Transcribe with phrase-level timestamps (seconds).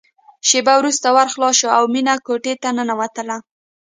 [0.47, 3.37] شېبه وروسته ور خلاص شو او مينه کوټې ته ننوتله